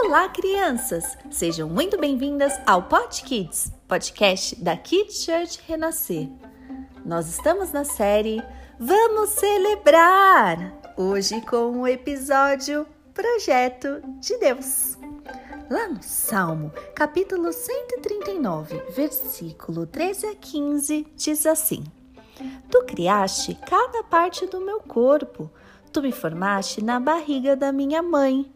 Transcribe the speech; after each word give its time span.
Olá, 0.00 0.28
crianças! 0.28 1.18
Sejam 1.28 1.68
muito 1.68 1.98
bem-vindas 1.98 2.52
ao 2.64 2.84
Pod 2.84 3.20
Kids, 3.24 3.72
podcast 3.88 4.54
da 4.62 4.76
Kids 4.76 5.24
Church 5.24 5.58
Renascer. 5.66 6.28
Nós 7.04 7.28
estamos 7.28 7.72
na 7.72 7.84
série 7.84 8.40
Vamos 8.78 9.30
Celebrar! 9.30 10.72
Hoje 10.96 11.40
com 11.40 11.80
o 11.80 11.86
episódio 11.86 12.86
Projeto 13.12 14.00
de 14.20 14.38
Deus. 14.38 14.96
Lá 15.68 15.88
no 15.88 16.02
Salmo, 16.02 16.72
capítulo 16.94 17.52
139, 17.52 18.80
versículo 18.94 19.84
13 19.84 20.26
a 20.26 20.34
15, 20.36 21.06
diz 21.16 21.44
assim: 21.44 21.82
Tu 22.70 22.84
criaste 22.84 23.58
cada 23.68 24.04
parte 24.04 24.46
do 24.46 24.60
meu 24.60 24.80
corpo, 24.80 25.50
tu 25.92 26.00
me 26.00 26.12
formaste 26.12 26.82
na 26.82 27.00
barriga 27.00 27.56
da 27.56 27.72
minha 27.72 28.00
mãe. 28.00 28.50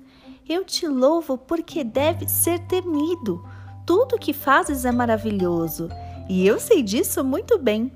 Eu 0.49 0.65
te 0.65 0.89
louvo 0.89 1.39
porque 1.39 1.85
deve 1.85 2.29
ser 2.29 2.59
temido. 2.67 3.45
Tudo 3.87 4.19
que 4.19 4.33
fazes 4.33 4.85
é 4.85 4.91
maravilhoso, 4.91 5.89
e 6.29 6.47
eu 6.47 6.59
sei 6.59 6.83
disso 6.83 7.23
muito 7.23 7.59
bem. 7.59 7.93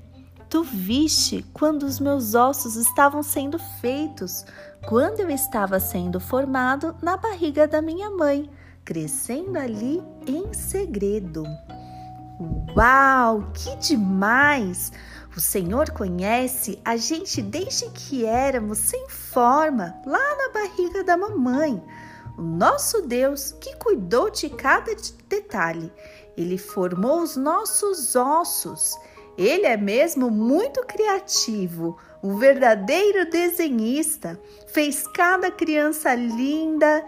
Tu 0.49 0.63
viste 0.63 1.45
quando 1.53 1.83
os 1.83 1.99
meus 1.99 2.33
ossos 2.35 2.75
estavam 2.77 3.21
sendo 3.21 3.59
feitos, 3.81 4.45
quando 4.87 5.19
eu 5.19 5.29
estava 5.29 5.79
sendo 5.79 6.19
formado 6.21 6.95
na 7.01 7.17
barriga 7.17 7.67
da 7.67 7.81
minha 7.81 8.09
mãe, 8.09 8.49
crescendo 8.85 9.57
ali 9.57 10.01
em 10.25 10.53
segredo. 10.53 11.43
Uau, 12.75 13.51
que 13.53 13.75
demais! 13.75 14.91
O 15.35 15.39
Senhor 15.41 15.91
conhece 15.91 16.79
a 16.83 16.95
gente 16.95 17.41
desde 17.41 17.89
que 17.89 18.25
éramos 18.25 18.77
sem 18.77 19.07
forma, 19.09 19.93
lá 20.05 20.35
na 20.37 20.53
barriga 20.53 21.03
da 21.03 21.17
mamãe 21.17 21.83
o 22.37 22.41
nosso 22.41 23.01
Deus 23.01 23.51
que 23.59 23.75
cuidou 23.77 24.29
de 24.29 24.49
cada 24.49 24.91
detalhe. 25.27 25.91
Ele 26.37 26.57
formou 26.57 27.21
os 27.21 27.35
nossos 27.35 28.15
ossos. 28.15 28.95
Ele 29.37 29.65
é 29.65 29.75
mesmo 29.75 30.29
muito 30.29 30.81
criativo, 30.85 31.97
um 32.23 32.37
verdadeiro 32.37 33.29
desenhista. 33.29 34.39
Fez 34.67 35.07
cada 35.07 35.49
criança 35.49 36.13
linda. 36.13 37.03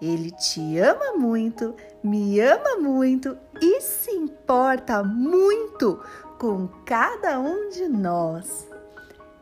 Ele 0.00 0.30
te 0.30 0.78
ama 0.78 1.14
muito, 1.16 1.74
me 2.02 2.40
ama 2.40 2.76
muito 2.76 3.36
e 3.60 3.80
se 3.80 4.10
importa 4.12 5.02
muito 5.02 6.00
com 6.38 6.68
cada 6.86 7.38
um 7.38 7.68
de 7.68 7.86
nós. 7.86 8.66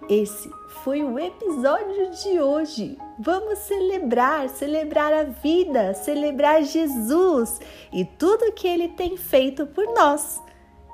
Esse 0.09 0.51
foi 0.83 1.05
o 1.05 1.19
episódio 1.19 2.11
de 2.23 2.41
hoje. 2.41 2.97
Vamos 3.19 3.59
celebrar, 3.59 4.48
celebrar 4.48 5.12
a 5.12 5.25
vida, 5.25 5.92
celebrar 5.92 6.62
Jesus 6.62 7.61
e 7.92 8.06
tudo 8.06 8.53
que 8.53 8.67
ele 8.67 8.89
tem 8.89 9.19
feito 9.19 9.67
por 9.67 9.84
nós. 9.92 10.41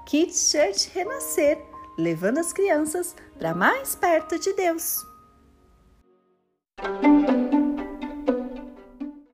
Kids 0.06 0.50
Church 0.50 0.90
Renascer, 0.92 1.58
levando 1.96 2.38
as 2.38 2.52
crianças 2.52 3.14
para 3.38 3.54
mais 3.54 3.94
perto 3.94 4.36
de 4.36 4.52
Deus. 4.54 5.13